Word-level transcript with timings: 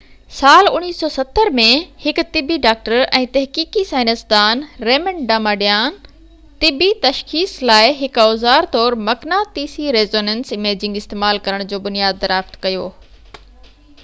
سال 0.35 0.67
1970 0.75 1.49
۾ 1.57 1.63
هڪ 2.03 2.23
طبي 2.37 2.55
ڊاڪٽر 2.61 2.95
۽ 3.17 3.27
تحقيقي 3.35 3.81
سائنسدان 3.89 4.63
ريمنڊ 4.89 5.21
ڊاماڊيان 5.31 5.99
طبي 6.65 6.87
تشخيص 7.03 7.53
لاءِ 7.71 7.91
هڪ 7.99 8.25
اوزار 8.27 8.69
طور 8.77 8.97
مقناطيسي 9.11 9.89
ريسونينس 9.97 10.55
اميجنگ 10.57 11.03
استعمال 11.03 11.41
ڪرڻ 11.49 11.67
جو 11.75 11.81
بنياد 11.89 12.23
دريافت 12.25 12.59
ڪيو 12.65 12.87